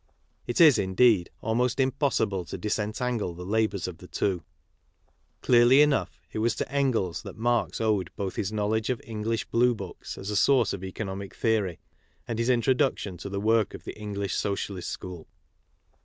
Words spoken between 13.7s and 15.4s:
of the English socialist school.